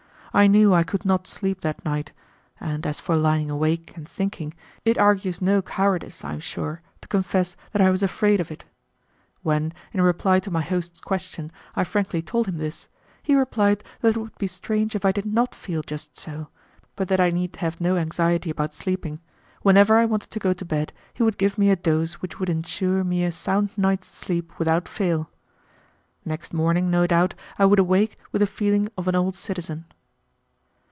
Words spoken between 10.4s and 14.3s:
my host's question, I frankly told him this, he replied that it